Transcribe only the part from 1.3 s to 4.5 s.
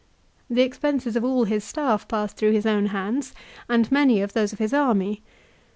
his staff passed through his own hands, and many of